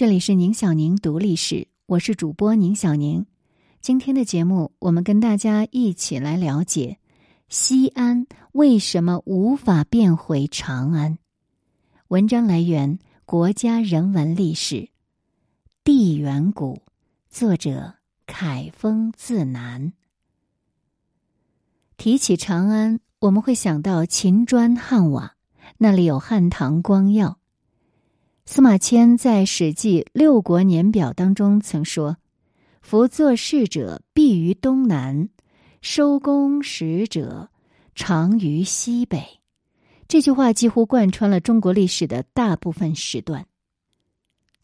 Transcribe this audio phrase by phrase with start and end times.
[0.00, 3.26] 这里是宁小宁读历史，我是主播宁小宁。
[3.82, 6.96] 今天的节目，我们跟大家一起来了解
[7.50, 11.18] 西安为什么无法变回长安。
[12.08, 14.76] 文章来源《国家人文历史》，
[15.84, 16.80] 地缘谷，
[17.28, 17.92] 作者
[18.24, 19.92] 凯风自南。
[21.98, 25.34] 提起长安，我们会想到秦砖汉瓦，
[25.76, 27.36] 那里有汉唐光耀。
[28.46, 32.16] 司马迁在《史记·六国年表》当中曾说
[32.82, 35.28] ：“夫作事者，必于东南；
[35.82, 37.50] 收工使者，
[37.94, 39.24] 常于西北。”
[40.08, 43.46] 这句话几乎贯穿了中国历史的大部分时段。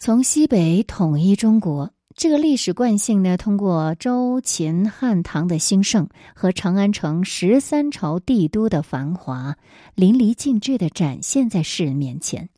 [0.01, 9.57] 从西北统一中国，这个历史惯性呢，通过周、秦、汉、唐的兴盛和长安城十三朝帝都的繁华，
[9.95, 12.49] 淋漓尽致的展现在世人面前。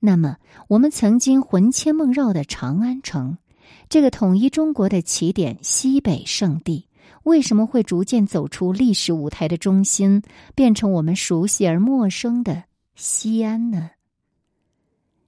[0.00, 0.36] 那么，
[0.68, 3.38] 我们曾经魂牵梦绕的长安城，
[3.88, 6.86] 这个统一中国的起点、西北圣地，
[7.24, 10.22] 为什么会逐渐走出历史舞台的中心，
[10.54, 13.90] 变成我们熟悉而陌生的西安呢？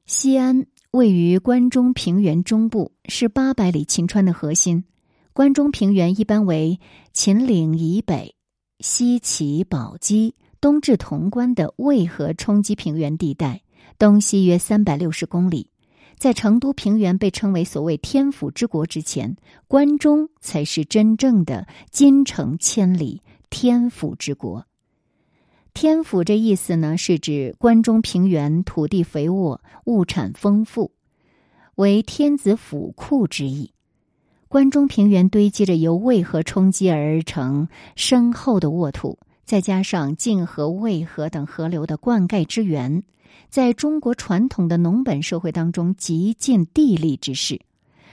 [0.07, 4.85] 西安位于关中平原中部，是八百里秦川的核心。
[5.33, 6.79] 关中平原一般为
[7.13, 8.35] 秦岭以北，
[8.81, 13.63] 西起宝鸡，东至潼关的渭河冲积平原地带。
[13.99, 15.71] 东西约三百六十公里，
[16.17, 19.37] 在成都平原被称为所谓“天府之国”之前，
[19.69, 24.67] 关中才是真正的金城千里、天府之国。
[25.73, 30.91] 天府这意思呢，是指关中平原土地肥沃、物产丰富，
[31.77, 33.73] 为天子府库之意。
[34.49, 43.05] 关中平原堆积着由渭河冲积而成深厚的沃土，再加上泾河、渭河等河流的灌溉之源。
[43.51, 47.61] 在中国传统的农本社会当中，极尽地利之势。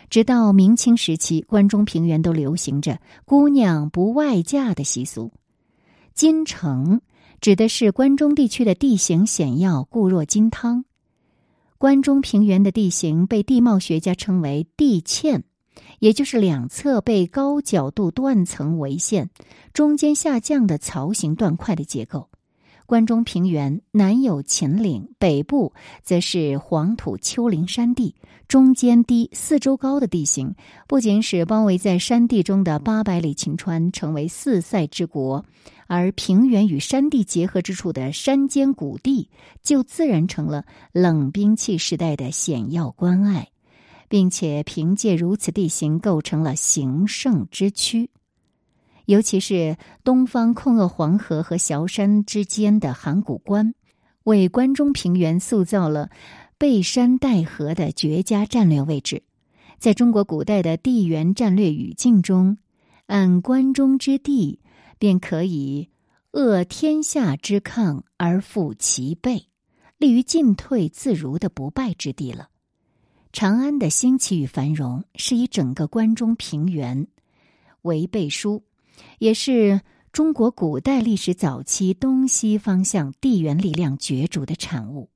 [0.10, 5.32] 直到明清时期，关中平原都流行着“姑娘不外嫁”的习俗。
[6.16, 7.02] 金城
[7.40, 10.86] 指的是关中地区的地形险要，固若金汤。
[11.78, 15.44] 关中平原的地形被地貌学家称为“地堑”，
[16.00, 19.30] 也就是两侧被高角度断层围线，
[19.72, 22.30] 中间下降的槽形断块的结构。
[22.88, 28.16] 关中平原南有秦岭，北部则是黄土丘陵山地，
[28.48, 30.56] 中间低、四周高的地形，
[30.88, 35.44] 不仅使包围在山地中的八百里秦川成为四塞之国，
[35.88, 39.30] 而平原与山地结合之处的山间谷地，
[39.62, 43.50] 就自然成了冷兵器时代的险要关隘，
[44.08, 48.10] 并且凭借如此地形，构成了行胜之区。
[49.08, 53.74] 尤其是东方控扼黄河和崤山之间的函谷关，
[54.24, 56.10] 为关中平原塑造了
[56.58, 59.24] 背山带河的绝佳战略位置。
[59.80, 62.58] 在中国古代的地缘战略语境中，
[63.06, 64.60] 按关中之地，
[65.00, 65.88] 便可以
[66.32, 69.48] 扼天下之抗而复其背，
[69.98, 72.50] 立于进退自如的不败之地了。
[73.32, 77.08] 长安的兴起与繁荣，是以整个关中平原
[77.84, 78.64] 为背书。
[79.20, 79.82] 也是
[80.12, 85.10] 中国古代历史早期东西方向地缘力量角逐的产物。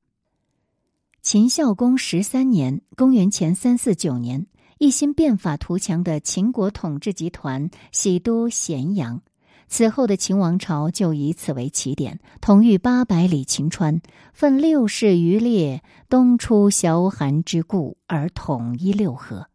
[1.21, 4.47] 秦孝公十三年（公元前三四九年），
[4.79, 9.21] 一心变法图强的秦国统治集团喜都咸阳，
[9.67, 14.01] 此后的秦王朝就以此为起点，统御八百里秦川，
[14.33, 19.50] 分六世余烈，东出崤函之固，而统一六合。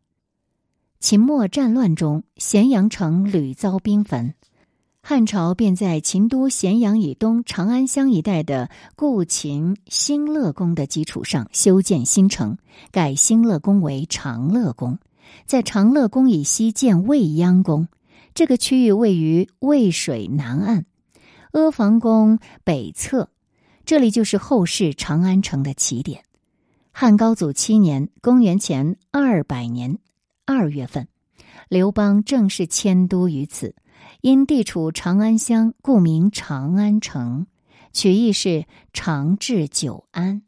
[0.99, 4.35] 秦末战乱中，咸阳城屡遭兵焚，
[5.03, 12.57] 汉朝便在秦都咸阳以东长安乡一带的故秦兴乐宫的基础上修建新城，
[12.91, 14.99] 改兴乐宫为长乐宫，
[15.45, 17.89] 在长乐宫以西建未央宫。
[18.35, 20.87] 这个区域位于渭水南岸，
[21.53, 23.29] 阿房宫北侧，
[23.85, 26.23] 这里就是后世长安城的起点。
[26.91, 29.99] 汉高祖七年（公元前二百年）。
[30.47, 31.09] 二月份，
[31.69, 33.75] 刘邦正式迁都于此，
[34.21, 37.49] 因地处长安乡，故名长安城，
[37.93, 40.43] 取意是长治久安。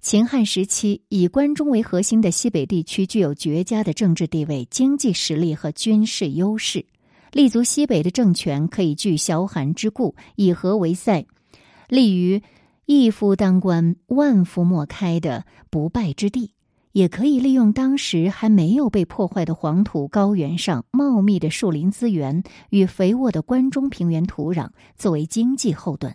[0.00, 6.86] 秦汉时期，以关中为核心的西北地区具有绝佳的政治地位、经济实力和军事优势，
[7.30, 11.26] 立足西北的政权可以据崤函之固，以河为塞，
[11.88, 12.42] 立于
[12.86, 16.54] 一夫当关、万夫莫开的不败之地。
[16.92, 26.14] 也可以利用当时还没有被破坏的黄土高原上茂密的树林资源与肥沃的关中平原土壤作为经济后盾，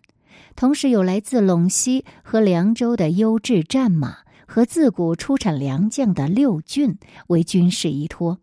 [0.56, 6.98] 同时有来自陇西和凉州的优质战马和自古出产良将的六郡
[7.28, 8.40] 为军事依托。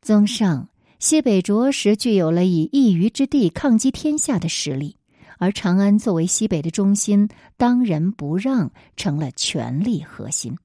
[0.00, 0.68] 综上，
[0.98, 4.96] 西北着实具有了以一隅之地抗击天下的实力，
[5.38, 10.56] 而长安作为西北的中心，当仁不让，成了权力核心。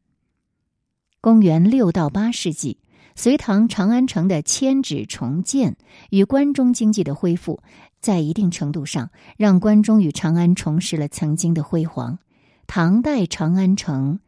[1.27, 2.77] 公元六到八世纪，
[3.13, 5.75] 隋唐长安城的迁址重建
[6.09, 7.61] 与关中经济的恢复，
[7.99, 12.17] 在一定程度上让关中与长安重拾了曾经的辉煌。
[12.65, 14.21] 唐代长安城，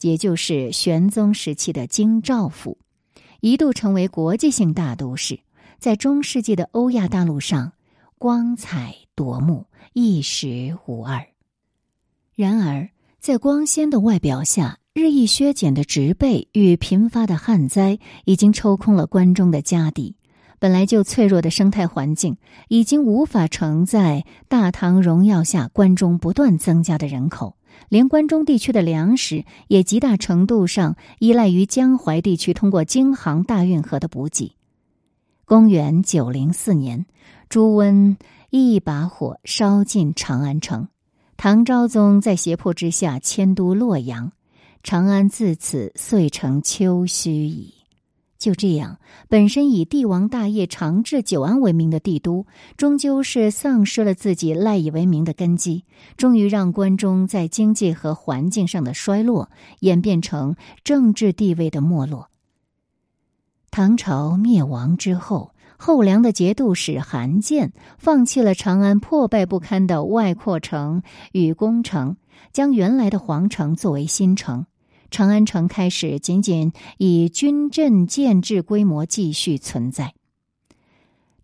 [0.00, 2.76] 也就是玄宗时期的京兆府，
[3.38, 5.38] 一度成为国际性大都市，
[5.78, 7.72] 在中世纪的欧亚大陆上
[8.18, 11.24] 光彩夺目，一时无二。
[12.34, 12.90] 然而，
[13.20, 20.16] 在光鲜的外表下，日益削减的植被与频发的旱灾，已经抽空了关中的家底。
[20.58, 22.36] 本来就脆弱的生态环境，
[22.68, 27.56] 已经无法承载大唐荣耀下关中不断增加的人口。
[27.88, 34.52] 连关中地区的粮食也极大程度上依赖于江淮地区通过京杭大运河的补给。
[35.46, 37.06] 公元九零四年，
[37.48, 38.18] 朱温
[38.50, 40.88] 一把火烧尽长安城，
[41.38, 44.32] 唐昭宗在胁迫之下迁都洛阳，
[44.82, 47.74] 长安自此遂成丘墟矣。
[48.38, 48.98] 就这样，
[49.28, 52.44] 本身以帝王大业、长治久安为名的帝都，
[52.76, 55.84] 终究是丧失了自己赖以为名的根基，
[56.16, 59.48] 终于让关中在经济和环境上的衰落
[59.78, 62.30] 演变成政治地位的没落。
[63.70, 72.16] 唐朝灭亡之后，后梁的节度使韩建放弃了长安破败不堪的外扩城与宫城，
[72.52, 74.66] 将原来的皇城作为新城。
[75.12, 80.14] 长安城开始仅仅以军镇建制规模继续存在。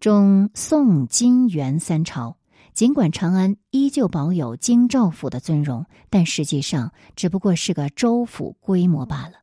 [0.00, 2.38] 中宋金元三朝，
[2.72, 9.34] 尽管长安依旧保有京兆府的尊荣，但实际上只不过是个州府规模罢了。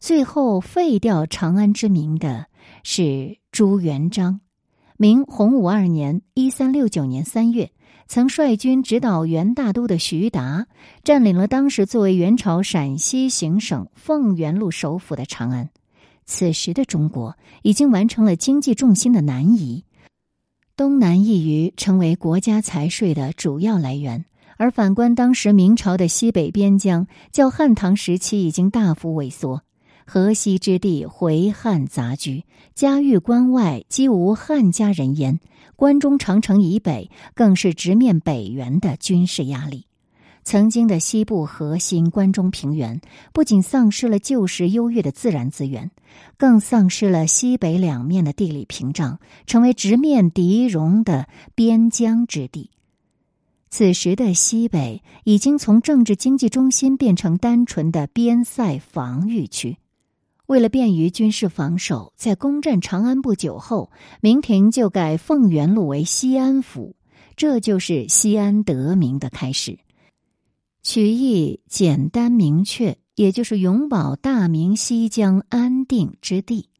[0.00, 2.46] 最后废掉长安之名的
[2.82, 4.40] 是朱元璋，
[4.96, 7.70] 明洪武二年（一三六九年）三月。
[8.08, 10.66] 曾率军指导元大都的徐达，
[11.04, 15.68] 占领了当时作为元朝陕西行省凤元路首府的长安。
[16.24, 19.84] 此时的中国已经完成了经济重心的南移，
[20.74, 24.24] 东南一隅成为国家财税的主要来源。
[24.56, 29.62] 而反观当时明朝的西北边疆，较汉唐时期已经大幅萎缩。
[30.10, 32.44] 河西之地回汉杂居，
[32.74, 35.38] 家峪关外几无汉家人烟。
[35.76, 39.84] 关中长城以北更是直面北元的军事压力。
[40.44, 43.02] 曾经的西部核心关中平原，
[43.34, 45.90] 不仅丧失了旧时优越的自然资源，
[46.38, 52.70] 更丧失了西北两面的地理屏障，成为直面敌戎的边疆之地。
[53.68, 59.76] 此时的西北已经从政治经济中心变成单纯的边塞防御区。
[60.48, 63.90] 为了便于军事防守，在攻占长安不久后，
[64.22, 66.96] 明廷就改凤元路为西安府，
[67.36, 69.78] 这就是西安得名的开始。
[70.82, 76.70] 取意简单明确，也就是永保大明西疆安定之地。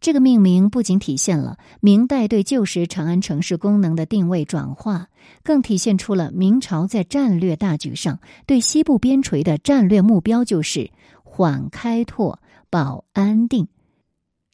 [0.00, 5.08] 这个命名不仅体现了明代对旧时长安城市功能的定位转化，
[5.42, 10.92] 更体现出了明朝在战略大局上对西部边陲的战略目标，就是
[11.24, 12.38] 缓开拓。
[12.70, 13.66] 保安定，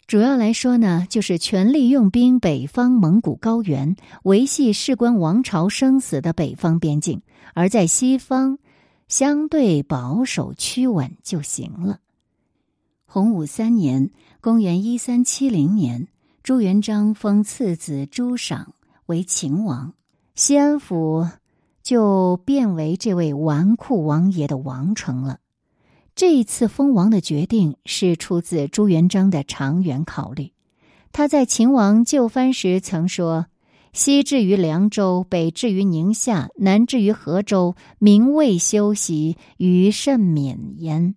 [0.07, 7.21] 主要来说呢，就是全力用兵北方蒙古高原，维系事关王朝生死的北方边境；
[7.53, 8.59] 而在西方，
[9.07, 12.01] 相对保守趋稳就行了。
[13.05, 14.11] 洪武三年
[14.41, 16.09] （公元一三七零年），
[16.43, 18.73] 朱元璋封次子朱赏
[19.07, 19.93] 为秦王，
[20.35, 21.29] 西安府
[21.83, 25.39] 就变为这位纨绔王爷的王城了。
[26.17, 30.51] 这一次封王的决定是出自朱元璋的长远考虑。
[31.13, 33.49] 他在秦王就藩时曾说
[33.93, 41.15] ：“西至于凉州，北至于宁夏，南至于河州，民未休息，于甚免焉。”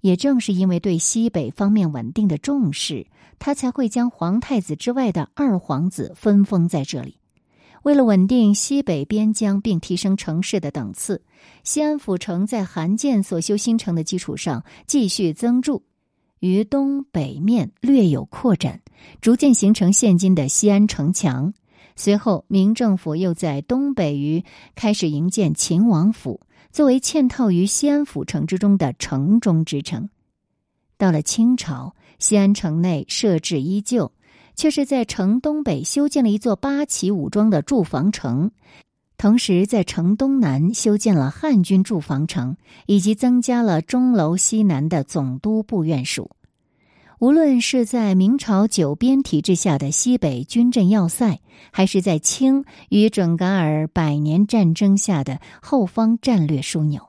[0.00, 7.17] 也正是因为对西北方面稳定的重视，他才会将皇太子之外的二皇子分封在这里。
[7.88, 11.22] 为了稳定西北边疆并提升城市的等次，
[11.64, 15.82] 西安府城在韩建所修新城的基础上继续增筑，
[16.40, 18.82] 于东北面略有扩展，
[19.22, 21.54] 逐渐形成现今的西安城墙。
[21.96, 30.10] 随后，明政府又在东北隅开始营建秦王府，作为嵌套于西安府城之中的城中之城。
[30.98, 34.12] 到了清朝，西安城内设置依旧。
[34.58, 38.50] 却是在城东北修建了一座八旗武装的驻防城，
[39.16, 46.32] 同时在城东南修建了汉军驻防城，以及增加了钟楼西南的总督部院署。
[47.20, 51.38] 无论是在明朝九边体制下的西北军镇要塞，
[51.70, 57.07] 还是在清与准噶尔百年战争下的后方战略枢纽，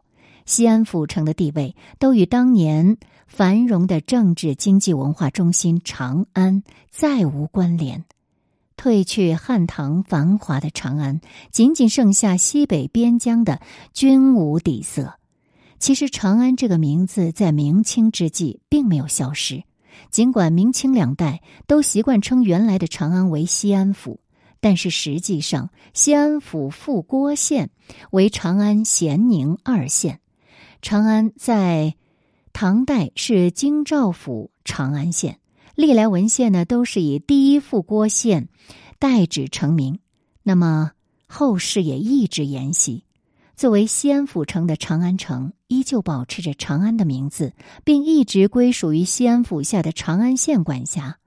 [0.50, 8.03] 西安府城的地位都与当年繁荣的政治、经济、文化中心长安再无关联。
[8.75, 13.62] 褪去汉唐繁华的长安，仅仅剩下西北边疆的
[13.94, 15.20] 军武底色。
[15.77, 19.62] 其实，长安这个名字在明清之际并没有消失。
[20.10, 24.20] 尽管明清两代都习惯称原来的长安为西安府，
[24.60, 27.70] 但是实际上西安府副郭县
[28.10, 30.20] 为长安咸宁二县。
[30.81, 31.95] 长安在
[32.53, 35.39] 唐代是京兆府长安县，
[35.75, 38.48] 历来文献呢都是以第一副郭县
[38.98, 40.00] 代指成名。
[40.43, 40.91] 那么
[41.27, 43.03] 后世也一直沿袭。
[43.55, 47.51] 作为西安府城的长安城，依旧保持着长安的名字，
[47.83, 51.17] 并一直归属于西安府下的长安县管辖。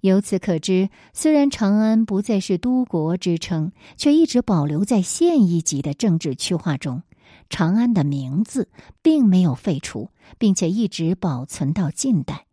[0.00, 7.02] 由此可知，虽然长安不再是都国之称，却一直保留在县一级的政治区划中。
[7.48, 8.68] 长安的名字
[9.02, 12.46] 并没有废除，并且一直保存到近代。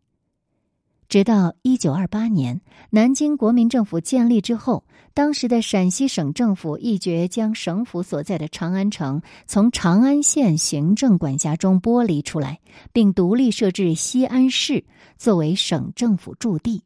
[1.09, 12.61] 直到一九二八年，南京国民政府建立之后，当时的陕西省政府一决将省府所在的长安城从长安县行政管辖中剥离出来，
[12.93, 14.85] 并独立设置西安市
[15.17, 16.83] 作为省政府驻地。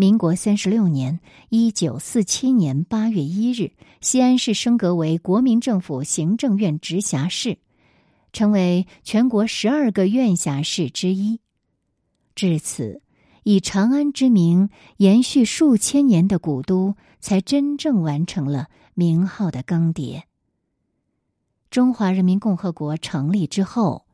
[0.00, 1.18] 民国三十六年
[1.50, 7.58] （一九四七年八月一日），西安市升格为国民政府行政院直辖市，
[8.32, 11.40] 成为全国十二个院辖市之一。
[12.36, 13.02] 至此，
[13.42, 20.22] 以长安之名延续数千年的古都，才真正完成了名号的更迭。
[21.72, 24.06] 中华人民共和国成立之后，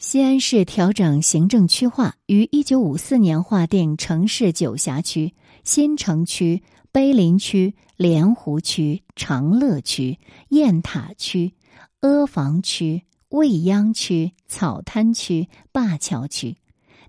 [0.00, 11.52] 西安市调整行政区划，于一九五四年划定城市九辖区：新城区、碑林区、莲湖区、长乐区、雁塔区、
[12.00, 16.56] 阿房区、未央区、草滩区、灞桥区。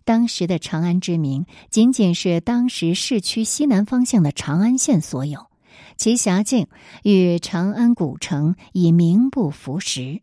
[0.03, 5.47] 当时的长安之名，仅仅是当时市区西南方向的长安县所有，
[5.95, 6.67] 其辖境
[7.03, 10.21] 与长安古城已名不符实。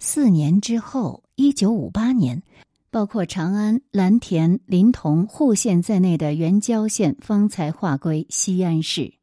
[0.00, 2.42] 四年之后，一九五八年，
[2.90, 9.14] 包括长安、蓝田、临潼、户县在内的原郊县方才划归西安市。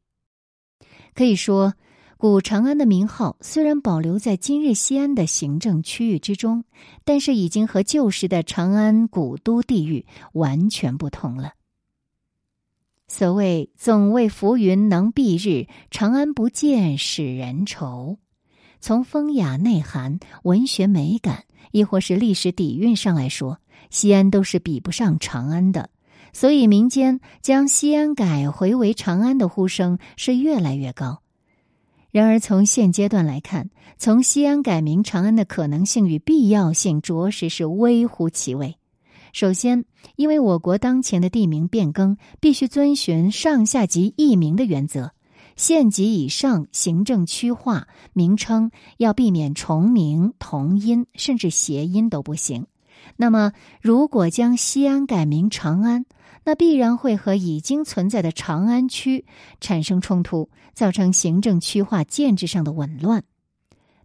[1.14, 1.74] 可以说。
[2.18, 6.62] 古长安的名号虽然保留在今日西安的行政区域之中，
[7.04, 11.54] 但是已经和旧时的长安古都地域完全不同了。
[13.08, 18.18] 所谓“总为浮云能蔽日，长安不见使人愁”，
[18.78, 23.58] 从风雅内涵、文学美感，亦或是历史底蕴上来说，
[23.90, 25.90] 西安都是比不上长安的。
[26.32, 31.20] 所以，民间将西安改回为长安的呼声是越来越高。
[32.10, 38.76] 然而，从现阶段来看，从西安改名长安的可能性与必要性，着实是微乎其微。
[39.32, 39.84] 首先，
[40.16, 45.12] 因为我国当前的地名变更必须遵循上下级易名的原则，
[45.56, 52.66] 县级以上行政区划名称要避免重名、同音，甚至谐音都不行。
[53.16, 56.04] 那么，如果将西安改名长安，
[56.44, 59.24] 那必然会和已经存在的长安区
[59.60, 63.22] 产生冲突，造成行政区划建制上的紊乱。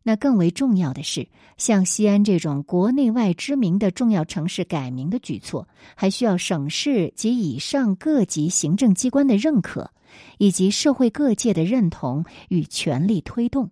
[0.04, 1.28] 那更为重要的是，
[1.58, 9.92] 像西安这种国内外知名的重要城市改名的举措，还需要省市及以上各级行政机关的认可，
[10.38, 13.70] 以及社会各界的认同与全力推动。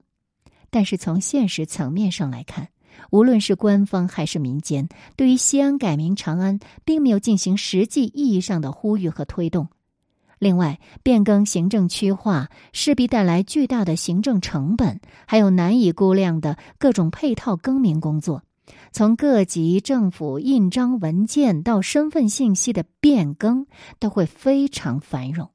[0.70, 2.70] 但是从现实层面上来看，
[3.12, 9.68] 无论是官方还是民间，对于西安改名长安，并没有进行实际意义上的呼吁和推动。
[10.38, 18.44] 另外，变更行政区划势必带来巨大的行政成本，还有难以估量的各种配套更名工作。
[18.92, 23.66] 从各级政府印章文件到身份信息的变更，
[23.98, 25.55] 都会非常繁冗。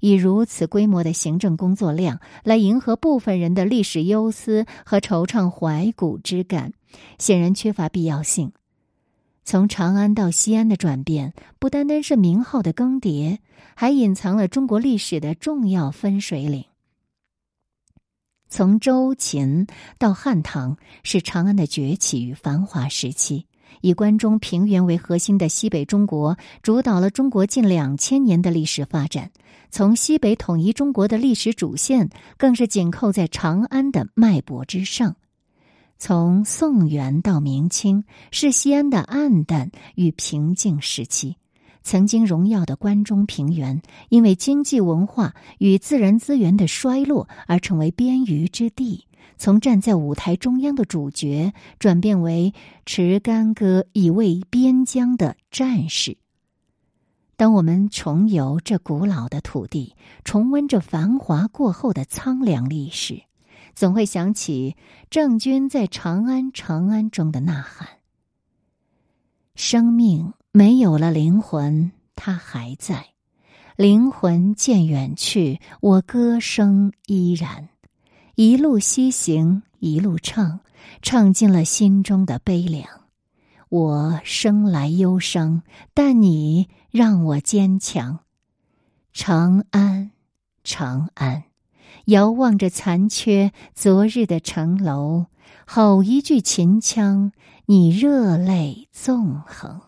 [0.00, 6.72] 以如此规模的行政工作量来迎合部分人的历史忧思和惆怅怀古之感，
[7.18, 8.52] 显然缺乏必要性。
[9.44, 13.38] 从长安到西安的转变，不单单是名号的更迭，
[13.74, 16.64] 还隐藏了中国历史的重要分水岭。
[18.50, 19.66] 从周秦
[19.98, 23.44] 到汉唐，是长安的崛起与繁华时期；
[23.80, 29.30] 以关中平原为核心的西北中国，主导了中国近两千年的历史发展。
[29.70, 35.16] 从西北统一中国的历史主线，更是紧扣在长安的脉搏之上。
[35.98, 41.36] 从宋元到明清，是西安的暗淡与平静时期。
[41.82, 49.06] 曾经荣耀的关中平原，因为经济文化与自然资源的衰落而成为边隅之地。
[49.38, 52.52] 从站在舞台中央的主角，转变为
[52.84, 56.16] 持干戈以卫边疆的战士。
[57.38, 63.22] 当我们重游这古老的土地，重温这繁华过后的苍凉历史，
[63.76, 64.74] 总会想起
[65.08, 67.86] 郑钧在《长安长安》中的呐喊
[69.54, 72.96] ：“生命没有了灵魂，它还在；
[73.76, 77.68] 灵魂渐远去，我歌声依然。”
[78.34, 80.58] 一路西行，一路唱，
[81.02, 82.84] 唱尽了心中的悲凉。
[83.68, 85.62] 我生来忧伤，
[85.94, 88.20] 但你让我坚强。
[89.12, 90.12] 长安，
[90.62, 91.44] 长安，
[92.06, 95.26] 遥望着残缺昨日的城楼，
[95.66, 97.32] 吼一句秦腔，
[97.66, 99.87] 你热泪纵横。